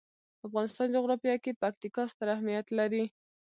د 0.39 0.41
افغانستان 0.47 0.87
جغرافیه 0.95 1.35
کې 1.43 1.59
پکتیکا 1.61 2.03
ستر 2.11 2.27
اهمیت 2.35 2.67
لري. 2.79 3.03